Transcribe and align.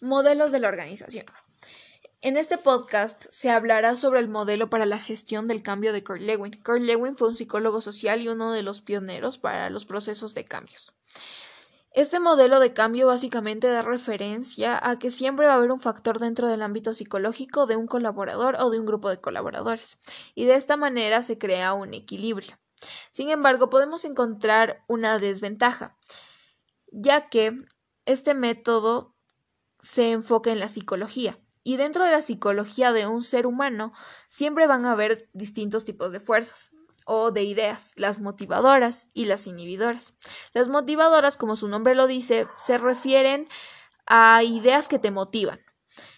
Modelos 0.00 0.52
de 0.52 0.60
la 0.60 0.68
organización. 0.68 1.26
En 2.20 2.36
este 2.36 2.56
podcast 2.56 3.26
se 3.30 3.50
hablará 3.50 3.96
sobre 3.96 4.20
el 4.20 4.28
modelo 4.28 4.70
para 4.70 4.86
la 4.86 5.00
gestión 5.00 5.48
del 5.48 5.64
cambio 5.64 5.92
de 5.92 6.04
Kurt 6.04 6.20
Lewin. 6.20 6.62
Kurt 6.62 6.82
Lewin 6.82 7.16
fue 7.16 7.26
un 7.26 7.34
psicólogo 7.34 7.80
social 7.80 8.22
y 8.22 8.28
uno 8.28 8.52
de 8.52 8.62
los 8.62 8.80
pioneros 8.80 9.38
para 9.38 9.70
los 9.70 9.86
procesos 9.86 10.34
de 10.34 10.44
cambios. 10.44 10.94
Este 11.90 12.20
modelo 12.20 12.60
de 12.60 12.72
cambio 12.72 13.08
básicamente 13.08 13.66
da 13.66 13.82
referencia 13.82 14.78
a 14.80 15.00
que 15.00 15.10
siempre 15.10 15.46
va 15.46 15.54
a 15.54 15.56
haber 15.56 15.72
un 15.72 15.80
factor 15.80 16.20
dentro 16.20 16.48
del 16.48 16.62
ámbito 16.62 16.94
psicológico 16.94 17.66
de 17.66 17.74
un 17.74 17.88
colaborador 17.88 18.54
o 18.60 18.70
de 18.70 18.78
un 18.78 18.86
grupo 18.86 19.10
de 19.10 19.20
colaboradores, 19.20 19.98
y 20.36 20.44
de 20.44 20.54
esta 20.54 20.76
manera 20.76 21.24
se 21.24 21.38
crea 21.38 21.72
un 21.72 21.92
equilibrio. 21.92 22.56
Sin 23.10 23.30
embargo, 23.30 23.68
podemos 23.68 24.04
encontrar 24.04 24.84
una 24.86 25.18
desventaja, 25.18 25.96
ya 26.92 27.28
que 27.28 27.56
este 28.04 28.34
método 28.34 29.17
se 29.80 30.12
enfoca 30.12 30.50
en 30.50 30.60
la 30.60 30.68
psicología. 30.68 31.38
Y 31.64 31.76
dentro 31.76 32.04
de 32.04 32.12
la 32.12 32.22
psicología 32.22 32.92
de 32.92 33.06
un 33.06 33.22
ser 33.22 33.46
humano 33.46 33.92
siempre 34.28 34.66
van 34.66 34.86
a 34.86 34.92
haber 34.92 35.28
distintos 35.32 35.84
tipos 35.84 36.12
de 36.12 36.20
fuerzas 36.20 36.70
o 37.04 37.30
de 37.30 37.42
ideas, 37.42 37.92
las 37.96 38.20
motivadoras 38.20 39.08
y 39.14 39.24
las 39.24 39.46
inhibidoras. 39.46 40.14
Las 40.52 40.68
motivadoras, 40.68 41.36
como 41.36 41.56
su 41.56 41.68
nombre 41.68 41.94
lo 41.94 42.06
dice, 42.06 42.46
se 42.58 42.78
refieren 42.78 43.48
a 44.06 44.42
ideas 44.44 44.88
que 44.88 44.98
te 44.98 45.10
motivan 45.10 45.60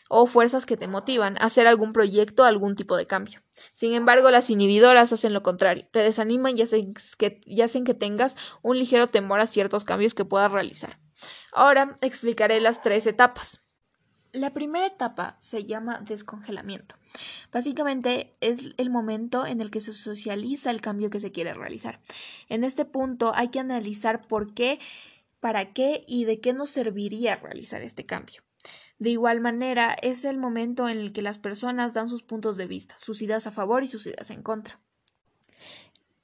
o 0.09 0.27
fuerzas 0.27 0.67
que 0.67 0.77
te 0.77 0.89
motivan 0.89 1.37
a 1.37 1.47
hacer 1.47 1.69
algún 1.69 1.93
proyecto, 1.93 2.43
algún 2.43 2.75
tipo 2.75 2.97
de 2.97 3.07
cambio. 3.07 3.41
Sin 3.71 3.95
embargo, 3.95 4.31
las 4.31 4.51
inhibidoras 4.51 5.13
hacen 5.13 5.33
lo 5.33 5.45
contrario, 5.45 5.87
te 5.93 6.01
desaniman 6.01 6.59
y 6.59 6.63
hacen 6.63 6.95
que, 7.17 7.41
y 7.45 7.61
hacen 7.63 7.85
que 7.85 7.95
tengas 7.95 8.37
un 8.63 8.77
ligero 8.77 9.07
temor 9.07 9.39
a 9.39 9.47
ciertos 9.47 9.85
cambios 9.85 10.15
que 10.15 10.25
puedas 10.25 10.51
realizar. 10.51 10.99
Ahora 11.53 11.97
explicaré 12.01 12.61
las 12.61 12.83
tres 12.83 13.07
etapas. 13.07 13.63
La 14.33 14.51
primera 14.51 14.87
etapa 14.87 15.37
se 15.41 15.65
llama 15.65 16.01
descongelamiento. 16.01 16.95
Básicamente 17.53 18.37
es 18.41 18.71
el 18.77 18.91
momento 18.91 19.45
en 19.45 19.61
el 19.61 19.71
que 19.71 19.81
se 19.81 19.93
socializa 19.93 20.71
el 20.71 20.81
cambio 20.81 21.11
que 21.11 21.19
se 21.19 21.33
quiere 21.33 21.53
realizar. 21.55 22.01
En 22.49 22.63
este 22.63 22.85
punto 22.85 23.33
hay 23.35 23.49
que 23.49 23.59
analizar 23.59 24.27
por 24.29 24.55
qué, 24.55 24.79
para 25.41 25.73
qué 25.73 26.05
y 26.07 26.25
de 26.25 26.41
qué 26.41 26.53
nos 26.53 26.71
serviría 26.71 27.37
realizar 27.37 27.83
este 27.83 28.07
cambio. 28.07 28.43
De 29.01 29.11
igual 29.11 29.41
manera, 29.41 29.95
es 29.95 30.25
el 30.25 30.37
momento 30.37 30.89
en 30.89 30.99
el 30.99 31.13
que 31.13 31.23
las 31.23 31.39
personas 31.39 31.95
dan 31.95 32.09
sus 32.09 32.23
puntos 32.23 32.57
de 32.57 32.67
vista, 32.67 32.95
sus 32.99 33.23
ideas 33.23 33.47
a 33.47 33.51
favor 33.51 33.83
y 33.83 33.87
sus 33.87 34.07
ideas 34.07 34.31
en 34.31 34.43
contra. 34.43 34.77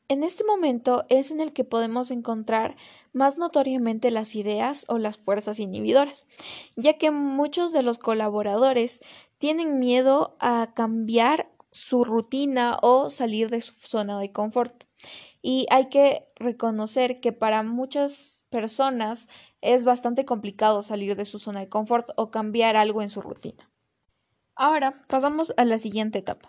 En 0.08 0.22
este 0.22 0.44
momento 0.44 1.04
es 1.08 1.32
en 1.32 1.40
el 1.40 1.52
que 1.52 1.64
podemos 1.64 2.12
encontrar 2.12 2.76
más 3.12 3.38
notoriamente 3.38 4.12
las 4.12 4.36
ideas 4.36 4.84
o 4.88 4.98
las 4.98 5.18
fuerzas 5.18 5.58
inhibidoras, 5.58 6.26
ya 6.76 6.96
que 6.96 7.10
muchos 7.10 7.72
de 7.72 7.82
los 7.82 7.98
colaboradores 7.98 9.00
tienen 9.38 9.80
miedo 9.80 10.36
a 10.38 10.72
cambiar 10.74 11.50
su 11.72 12.04
rutina 12.04 12.78
o 12.82 13.10
salir 13.10 13.50
de 13.50 13.60
su 13.60 13.74
zona 13.74 14.20
de 14.20 14.30
confort. 14.30 14.84
Y 15.42 15.66
hay 15.70 15.86
que 15.86 16.28
reconocer 16.36 17.20
que 17.20 17.32
para 17.32 17.64
muchas 17.64 18.46
personas 18.48 19.28
es 19.60 19.84
bastante 19.84 20.24
complicado 20.24 20.82
salir 20.82 21.16
de 21.16 21.24
su 21.24 21.40
zona 21.40 21.60
de 21.60 21.68
confort 21.68 22.10
o 22.16 22.30
cambiar 22.30 22.76
algo 22.76 23.02
en 23.02 23.10
su 23.10 23.22
rutina. 23.22 23.70
Ahora 24.54 25.04
pasamos 25.08 25.52
a 25.56 25.64
la 25.64 25.78
siguiente 25.78 26.20
etapa. 26.20 26.48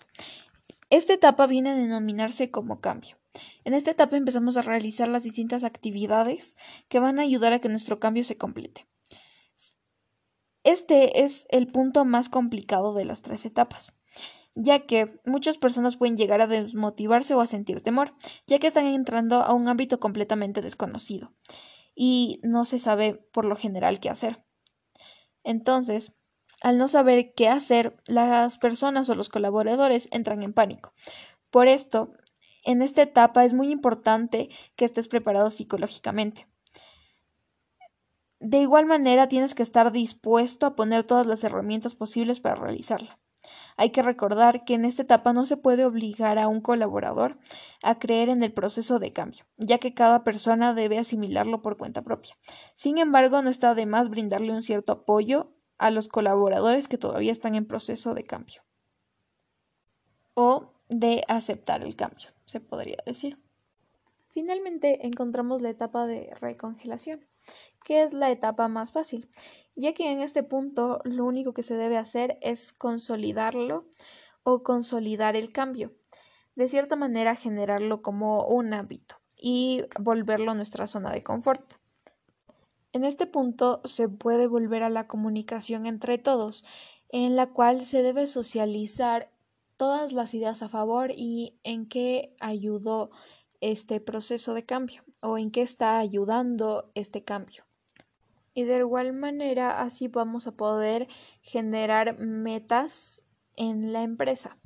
Esta 0.89 1.13
etapa 1.13 1.47
viene 1.47 1.71
a 1.71 1.75
denominarse 1.75 2.49
como 2.49 2.80
cambio. 2.80 3.17
En 3.66 3.73
esta 3.73 3.91
etapa 3.91 4.17
empezamos 4.17 4.57
a 4.57 4.61
realizar 4.61 5.07
las 5.07 5.23
distintas 5.23 5.63
actividades 5.63 6.55
que 6.88 6.99
van 6.99 7.19
a 7.19 7.23
ayudar 7.23 7.53
a 7.53 7.59
que 7.59 7.69
nuestro 7.69 7.99
cambio 7.99 8.23
se 8.23 8.38
complete. 8.38 8.88
Este 10.63 11.23
es 11.23 11.45
el 11.49 11.67
punto 11.67 12.03
más 12.05 12.30
complicado 12.30 12.93
de 12.93 13.05
las 13.05 13.21
tres 13.21 13.45
etapas, 13.45 13.93
ya 14.55 14.85
que 14.85 15.19
muchas 15.25 15.58
personas 15.58 15.95
pueden 15.95 16.17
llegar 16.17 16.41
a 16.41 16.47
desmotivarse 16.47 17.35
o 17.35 17.41
a 17.41 17.47
sentir 17.47 17.81
temor, 17.81 18.13
ya 18.47 18.59
que 18.59 18.67
están 18.67 18.86
entrando 18.86 19.42
a 19.43 19.53
un 19.53 19.67
ámbito 19.67 19.99
completamente 19.99 20.61
desconocido 20.61 21.33
y 21.95 22.39
no 22.43 22.65
se 22.65 22.80
sabe 22.80 23.14
por 23.31 23.45
lo 23.45 23.55
general 23.55 23.99
qué 23.99 24.09
hacer. 24.09 24.45
Entonces, 25.43 26.17
al 26.62 26.78
no 26.78 26.88
saber 26.88 27.34
qué 27.34 27.50
hacer, 27.50 27.95
las 28.08 28.58
personas 28.58 29.10
o 29.10 29.16
los 29.16 29.30
colaboradores 29.30 30.10
entran 30.12 30.44
en 30.44 30.54
pánico. 30.54 30.94
Por 31.52 31.68
esto, 31.68 32.14
en 32.64 32.82
esta 32.82 33.02
etapa 33.02 33.45
es 33.45 33.54
muy 33.54 33.72
importante 33.72 34.50
que 34.76 34.86
estés 34.86 35.08
preparado 35.08 35.50
psicológicamente. 35.50 36.48
De 38.40 38.60
igual 38.60 38.86
manera, 38.86 39.28
tienes 39.28 39.56
que 39.56 39.64
estar 39.64 39.92
dispuesto 39.92 40.66
a 40.66 40.76
poner 40.76 41.04
todas 41.04 41.26
las 41.26 41.44
herramientas 41.44 41.95
posibles 41.95 42.40
para 42.40 42.56
realizarla. 42.56 43.18
Hay 43.78 43.92
que 43.92 44.02
recordar 44.02 44.66
que 44.66 44.74
en 44.74 44.86
esta 44.86 45.04
etapa 45.04 45.34
no 45.34 45.45
se 45.45 45.58
puede 45.58 45.86
obligar 45.86 46.38
a 46.38 46.48
un 46.48 46.62
colaborador 46.62 47.38
a 47.84 47.98
creer 48.00 48.30
en 48.30 48.44
el 48.44 48.52
proceso 48.52 49.00
de 49.00 49.14
cambio, 49.14 49.45
ya 49.58 49.78
que 49.78 49.94
cada 49.94 50.24
persona 50.24 50.74
debe 50.74 50.98
asimilarlo 51.00 51.62
por 51.62 51.78
cuenta 51.78 52.02
propia. 52.02 52.38
Sin 52.76 52.98
embargo, 52.98 53.42
no 53.42 53.50
está 53.50 53.76
de 53.76 53.86
más 53.86 54.10
brindarle 54.10 54.52
un 54.52 54.64
cierto 54.64 54.94
apoyo 54.94 55.57
a 55.77 55.92
los 55.92 56.08
colaboradores 56.08 56.88
que 56.88 56.98
todavía 56.98 57.32
están 57.32 57.55
en 57.55 57.65
proceso 57.65 58.14
de 58.14 58.23
cambio. 58.23 58.64
O 60.33 60.73
de 60.89 61.23
aceptar 61.27 61.83
el 61.83 61.95
cambio, 61.95 62.30
se 62.45 62.60
podría 62.60 62.98
decir. 63.05 63.38
Finalmente 64.30 65.08
encontramos 65.08 65.61
la 65.61 65.70
etapa 65.70 66.05
de 66.05 66.33
recongelación, 66.39 67.26
que 67.83 68.04
es 68.04 68.14
la 68.14 68.30
etapa 68.30 68.67
más 68.67 68.92
fácil, 68.92 69.30
ya 69.76 69.93
que 69.93 70.11
en 70.11 70.21
este 70.21 70.43
punto 70.43 70.99
lo 71.04 71.26
único 71.26 71.54
que 71.54 71.64
se 71.64 71.76
debe 71.76 71.98
hacer 71.98 72.38
es 72.42 72.71
consolidarlo 72.71 73.88
o 74.44 74.64
consolidar 74.64 75.36
el 75.36 75.52
cambio, 75.52 75.94
de 76.55 76.67
cierta 76.67 76.95
manera 76.95 77.36
generarlo 77.36 78.02
como 78.02 78.45
un 78.48 78.73
hábito 78.73 79.15
y 79.36 79.83
volverlo 79.99 80.52
a 80.52 80.55
nuestra 80.55 80.88
zona 80.88 81.11
de 81.11 81.23
confort. 81.23 81.73
En 82.97 83.05
este 83.05 83.27
punto 83.27 83.80
se 83.83 84.09
puede 84.09 84.47
volver 84.47 84.81
a 84.81 84.89
la 84.89 85.05
comunicación 85.05 85.85
entre 85.85 86.17
todos, 86.17 86.65
en 87.09 87.35
la 87.35 87.45
cual 87.45 87.85
se 87.85 88.02
debe 88.02 88.25
socializar 88.25 89.30
todas 89.75 90.13
las 90.13 90.33
ideas 90.33 90.63
a 90.63 90.67
favor 90.67 91.11
y 91.15 91.59
en 91.63 91.87
qué 91.87 92.35
ayudó 92.39 93.11
este 93.61 93.99
proceso 93.99 94.55
de 94.55 94.65
cambio 94.65 95.03
o 95.21 95.37
en 95.37 95.52
qué 95.52 95.61
está 95.61 95.99
ayudando 95.99 96.91
este 96.95 97.23
cambio. 97.23 97.65
Y 98.55 98.63
de 98.63 98.80
igual 98.80 99.14
manera 99.14 99.79
así 99.79 100.08
vamos 100.08 100.47
a 100.47 100.55
poder 100.55 101.08
generar 101.43 102.17
metas 102.17 103.21
en 103.55 103.93
la 103.93 104.02
empresa. 104.02 104.58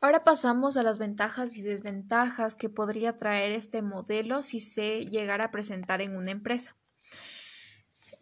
Ahora 0.00 0.24
pasamos 0.24 0.76
a 0.76 0.82
las 0.82 0.98
ventajas 0.98 1.56
y 1.56 1.62
desventajas 1.62 2.56
que 2.56 2.68
podría 2.68 3.14
traer 3.14 3.52
este 3.52 3.80
modelo 3.80 4.42
si 4.42 4.58
se 4.58 5.06
llegara 5.06 5.44
a 5.44 5.50
presentar 5.52 6.00
en 6.00 6.16
una 6.16 6.32
empresa. 6.32 6.74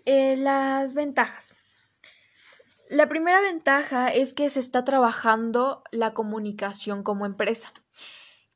Eh, 0.07 0.37
las 0.37 0.95
ventajas. 0.95 1.55
La 2.89 3.09
primera 3.09 3.41
ventaja 3.41 4.09
es 4.09 4.35
que 4.35 4.49
se 4.49 4.61
está 4.61 4.85
trabajando 4.85 5.83
la 5.91 6.15
comunicación 6.15 7.03
como 7.03 7.27
empresa, 7.27 7.73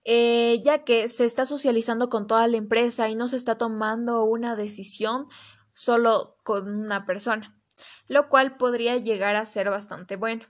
eh, 0.05 0.61
ya 0.63 0.85
que 0.85 1.09
se 1.09 1.25
está 1.25 1.47
socializando 1.47 2.09
con 2.09 2.29
toda 2.29 2.47
la 2.47 2.57
empresa 2.57 3.09
y 3.09 3.17
no 3.17 3.27
se 3.27 3.35
está 3.35 3.59
tomando 3.59 4.23
una 4.23 4.55
decisión 4.55 5.27
solo 5.75 6.37
con 6.45 6.73
una 6.73 7.05
persona, 7.05 7.61
lo 8.07 8.29
cual 8.29 8.57
podría 8.57 8.97
llegar 8.97 9.35
a 9.35 9.45
ser 9.45 9.71
bastante 9.71 10.15
bueno. 10.15 10.45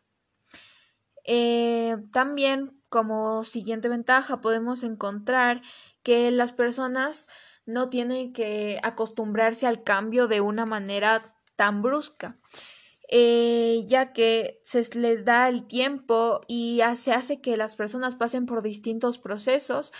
Eh, 1.25 1.97
también, 2.12 2.78
como 2.91 3.44
siguiente 3.44 3.89
ventaja, 3.89 4.43
podemos 4.43 4.83
encontrar 4.83 5.62
que 6.03 6.31
las 6.31 6.53
personas 6.53 7.28
no 7.73 7.91
tienen 7.91 8.33
que 8.33 8.79
acostumbrarse 8.83 9.67
al 9.67 9.83
cambio 9.83 10.29
de 10.29 10.41
una 10.41 10.67
manera 10.67 11.35
tan 11.57 11.83
brusca. 11.83 12.39
Eh, 13.13 13.83
ya 13.87 14.13
que 14.13 14.61
se 14.63 14.89
les 14.97 15.25
da 15.25 15.49
el 15.49 15.67
tiempo 15.67 16.43
y 16.47 16.81
se 16.95 17.13
hace 17.13 17.41
que 17.41 17.57
las 17.57 17.75
personas 17.75 18.15
pasen 18.15 18.47
por 18.47 18.63
distintos 18.63 19.19
procesos 19.19 19.93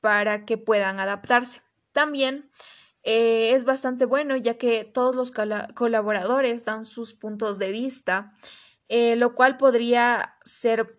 para 0.00 0.44
que 0.44 0.58
puedan 0.58 0.98
adaptarse. 0.98 1.62
También 1.92 2.50
eh, 3.04 3.52
es 3.54 3.64
bastante 3.64 4.06
bueno 4.06 4.36
ya 4.36 4.58
que 4.58 4.84
todos 4.84 5.14
los 5.14 5.30
colaboradores 5.30 6.64
dan 6.64 6.84
sus 6.84 7.14
puntos 7.14 7.60
de 7.60 7.70
vista, 7.70 8.32
eh, 8.88 9.14
lo 9.14 9.34
cual 9.34 9.56
podría 9.56 10.34
ser 10.44 10.96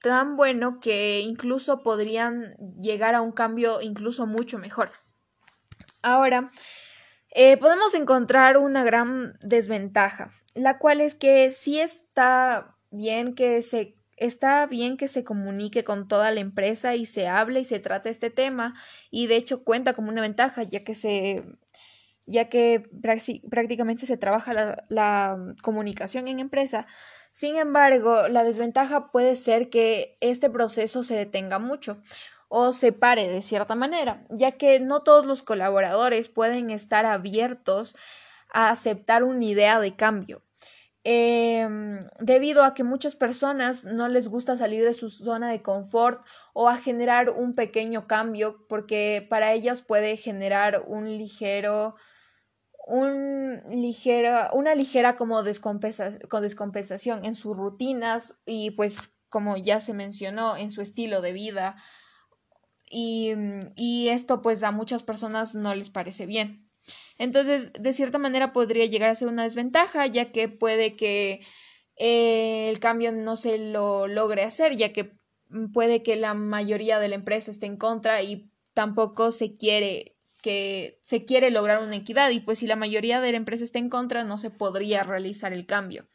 tan 0.00 0.36
bueno 0.36 0.80
que 0.80 1.20
incluso 1.20 1.82
podrían 1.82 2.54
llegar 2.80 3.14
a 3.14 3.20
un 3.20 3.32
cambio 3.32 3.80
incluso 3.80 4.26
mucho 4.26 4.58
mejor. 4.58 4.90
Ahora, 6.02 6.50
eh, 7.30 7.56
podemos 7.58 7.94
encontrar 7.94 8.56
una 8.56 8.82
gran 8.84 9.38
desventaja, 9.40 10.30
la 10.54 10.78
cual 10.78 11.00
es 11.00 11.14
que 11.14 11.52
sí 11.52 11.78
está 11.78 12.76
bien 12.90 13.34
que 13.34 13.62
se 13.62 13.96
está 14.16 14.66
bien 14.66 14.98
que 14.98 15.08
se 15.08 15.24
comunique 15.24 15.82
con 15.82 16.06
toda 16.06 16.30
la 16.30 16.40
empresa 16.40 16.94
y 16.94 17.06
se 17.06 17.26
hable 17.26 17.60
y 17.60 17.64
se 17.64 17.78
trate 17.78 18.10
este 18.10 18.28
tema 18.28 18.74
y 19.10 19.28
de 19.28 19.36
hecho 19.36 19.64
cuenta 19.64 19.94
como 19.94 20.10
una 20.10 20.20
ventaja 20.20 20.62
ya 20.62 20.84
que 20.84 20.94
ya 22.26 22.48
que 22.48 22.88
prácticamente 23.50 24.06
se 24.06 24.16
trabaja 24.16 24.52
la 24.88 25.54
comunicación 25.62 26.28
en 26.28 26.38
empresa. 26.38 26.86
Sin 27.32 27.56
embargo, 27.56 28.28
la 28.28 28.44
desventaja 28.44 29.10
puede 29.10 29.34
ser 29.34 29.68
que 29.68 30.16
este 30.20 30.50
proceso 30.50 31.02
se 31.02 31.16
detenga 31.16 31.58
mucho 31.58 32.02
o 32.52 32.72
se 32.72 32.90
pare 32.90 33.28
de 33.28 33.42
cierta 33.42 33.76
manera, 33.76 34.26
ya 34.28 34.52
que 34.52 34.80
no 34.80 35.02
todos 35.04 35.24
los 35.24 35.44
colaboradores 35.44 36.28
pueden 36.28 36.70
estar 36.70 37.06
abiertos 37.06 37.94
a 38.52 38.70
aceptar 38.70 39.22
una 39.22 39.44
idea 39.44 39.78
de 39.78 39.94
cambio. 39.94 40.42
Em, 41.04 42.00
debido 42.18 42.64
a 42.64 42.74
que 42.74 42.82
muchas 42.82 43.14
personas 43.14 43.84
no 43.84 44.08
les 44.08 44.28
gusta 44.28 44.56
salir 44.56 44.84
de 44.84 44.94
su 44.94 45.08
zona 45.08 45.48
de 45.48 45.62
confort 45.62 46.26
o 46.52 46.68
a 46.68 46.76
generar 46.76 47.30
un 47.30 47.54
pequeño 47.54 48.06
cambio 48.06 48.66
porque 48.68 49.26
para 49.30 49.52
ellas 49.52 49.80
puede 49.80 50.16
generar 50.18 50.82
un 50.88 51.06
ligero 51.06 51.94
un 52.86 53.62
ligera, 53.70 54.50
una 54.52 54.74
ligera 54.74 55.14
como 55.16 55.42
descompensación 55.44 57.24
en 57.24 57.34
sus 57.34 57.56
rutinas 57.56 58.38
y 58.44 58.72
pues 58.72 59.14
como 59.28 59.56
ya 59.56 59.80
se 59.80 59.94
mencionó 59.94 60.56
en 60.56 60.70
su 60.70 60.82
estilo 60.82 61.22
de 61.22 61.32
vida 61.32 61.76
y, 62.90 63.32
y 63.76 64.08
esto 64.08 64.42
pues 64.42 64.62
a 64.62 64.72
muchas 64.72 65.02
personas 65.02 65.54
no 65.54 65.74
les 65.74 65.88
parece 65.88 66.26
bien. 66.26 66.68
Entonces, 67.16 67.72
de 67.78 67.92
cierta 67.92 68.18
manera 68.18 68.52
podría 68.52 68.86
llegar 68.86 69.10
a 69.10 69.14
ser 69.14 69.28
una 69.28 69.44
desventaja, 69.44 70.06
ya 70.06 70.32
que 70.32 70.48
puede 70.48 70.96
que 70.96 71.40
eh, 71.96 72.68
el 72.68 72.80
cambio 72.80 73.12
no 73.12 73.36
se 73.36 73.58
lo 73.58 74.08
logre 74.08 74.42
hacer, 74.42 74.76
ya 74.76 74.92
que 74.92 75.12
puede 75.72 76.02
que 76.02 76.16
la 76.16 76.34
mayoría 76.34 76.98
de 76.98 77.08
la 77.08 77.14
empresa 77.14 77.50
esté 77.50 77.66
en 77.66 77.76
contra 77.76 78.22
y 78.22 78.50
tampoco 78.74 79.32
se 79.32 79.56
quiere 79.56 80.16
que 80.42 80.98
se 81.04 81.26
quiere 81.26 81.50
lograr 81.50 81.82
una 81.82 81.96
equidad 81.96 82.30
y 82.30 82.40
pues 82.40 82.60
si 82.60 82.66
la 82.66 82.76
mayoría 82.76 83.20
de 83.20 83.32
la 83.32 83.36
empresa 83.36 83.62
está 83.62 83.78
en 83.78 83.90
contra 83.90 84.24
no 84.24 84.38
se 84.38 84.50
podría 84.50 85.02
realizar 85.02 85.52
el 85.52 85.66
cambio. 85.66 86.08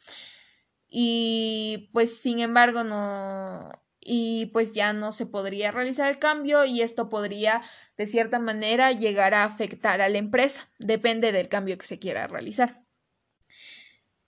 Y 0.88 1.90
pues 1.92 2.20
sin 2.20 2.40
embargo 2.40 2.82
no 2.82 3.70
y 4.06 4.46
pues 4.46 4.72
ya 4.72 4.92
no 4.92 5.10
se 5.12 5.26
podría 5.26 5.72
realizar 5.72 6.08
el 6.08 6.18
cambio 6.18 6.64
y 6.64 6.80
esto 6.80 7.08
podría 7.08 7.62
de 7.96 8.06
cierta 8.06 8.38
manera 8.38 8.92
llegar 8.92 9.34
a 9.34 9.44
afectar 9.44 10.00
a 10.00 10.08
la 10.08 10.18
empresa. 10.18 10.70
Depende 10.78 11.32
del 11.32 11.48
cambio 11.48 11.76
que 11.76 11.86
se 11.86 11.98
quiera 11.98 12.26
realizar. 12.28 12.86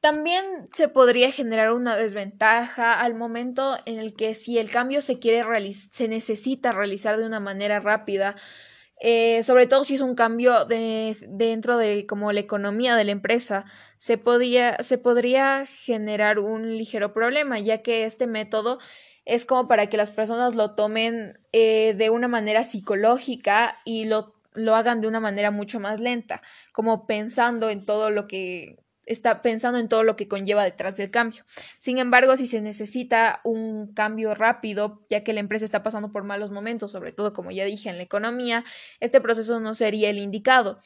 También 0.00 0.44
se 0.74 0.88
podría 0.88 1.32
generar 1.32 1.72
una 1.72 1.96
desventaja 1.96 3.00
al 3.00 3.14
momento 3.14 3.76
en 3.84 3.98
el 3.98 4.14
que 4.14 4.34
si 4.34 4.58
el 4.58 4.70
cambio 4.70 5.02
se 5.02 5.18
quiere 5.18 5.44
se 5.72 6.08
necesita 6.08 6.72
realizar 6.72 7.16
de 7.16 7.26
una 7.26 7.40
manera 7.40 7.80
rápida, 7.80 8.36
eh, 9.00 9.42
sobre 9.44 9.66
todo 9.66 9.84
si 9.84 9.94
es 9.94 10.00
un 10.00 10.14
cambio 10.14 10.64
de, 10.64 11.16
dentro 11.28 11.78
de 11.78 12.06
como 12.06 12.32
la 12.32 12.40
economía 12.40 12.96
de 12.96 13.04
la 13.04 13.12
empresa, 13.12 13.64
se, 13.96 14.18
podía, 14.18 14.76
se 14.82 14.98
podría 14.98 15.66
generar 15.66 16.38
un 16.38 16.76
ligero 16.76 17.12
problema, 17.12 17.58
ya 17.58 17.82
que 17.82 18.04
este 18.04 18.26
método 18.26 18.78
es 19.28 19.44
como 19.44 19.68
para 19.68 19.88
que 19.88 19.98
las 19.98 20.10
personas 20.10 20.56
lo 20.56 20.74
tomen 20.74 21.38
eh, 21.52 21.94
de 21.94 22.08
una 22.08 22.28
manera 22.28 22.64
psicológica 22.64 23.76
y 23.84 24.06
lo, 24.06 24.34
lo 24.54 24.74
hagan 24.74 25.02
de 25.02 25.06
una 25.06 25.20
manera 25.20 25.50
mucho 25.50 25.80
más 25.80 26.00
lenta, 26.00 26.40
como 26.72 27.06
pensando 27.06 27.68
en 27.68 27.84
todo 27.84 28.08
lo 28.08 28.26
que 28.26 28.78
está 29.04 29.42
pensando 29.42 29.78
en 29.78 29.88
todo 29.88 30.02
lo 30.02 30.16
que 30.16 30.28
conlleva 30.28 30.64
detrás 30.64 30.96
del 30.96 31.10
cambio. 31.10 31.44
Sin 31.78 31.98
embargo, 31.98 32.38
si 32.38 32.46
se 32.46 32.62
necesita 32.62 33.42
un 33.44 33.92
cambio 33.92 34.34
rápido, 34.34 35.04
ya 35.10 35.22
que 35.24 35.34
la 35.34 35.40
empresa 35.40 35.66
está 35.66 35.82
pasando 35.82 36.10
por 36.10 36.24
malos 36.24 36.50
momentos, 36.50 36.90
sobre 36.90 37.12
todo 37.12 37.34
como 37.34 37.50
ya 37.50 37.66
dije 37.66 37.90
en 37.90 37.98
la 37.98 38.02
economía, 38.04 38.64
este 38.98 39.20
proceso 39.20 39.60
no 39.60 39.74
sería 39.74 40.08
el 40.08 40.18
indicado. 40.18 40.80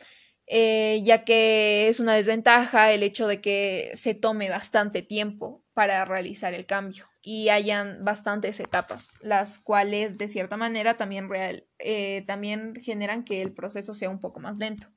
Eh, 0.49 1.01
ya 1.05 1.25
que 1.25 1.87
es 1.87 2.01
una 2.01 2.15
desventaja 2.15 2.91
el 2.91 3.05
hecho 3.05 3.29
de 3.29 3.41
que 3.41 3.93
se 3.95 4.15
tome 4.15 4.51
bastante 4.51 5.01
tiempo 5.01 5.62
para 5.75 6.05
realizar 6.05 6.55
el 6.55 6.67
cambio 6.67 7.07
y 7.23 7.49
hayan 7.49 8.05
bastantes 8.05 8.61
etapas, 8.61 9.17
las 9.21 9.59
cuales 9.59 10.19
de 10.19 10.29
cierta 10.29 10.57
manera 10.57 10.97
también, 10.97 11.29
real, 11.29 11.67
eh, 11.79 12.25
también 12.27 12.75
generan 12.77 13.25
que 13.25 13.43
el 13.43 13.53
proceso 13.53 13.95
sea 13.95 14.11
un 14.11 14.21
poco 14.21 14.41
más 14.41 14.59
lento. 14.59 14.89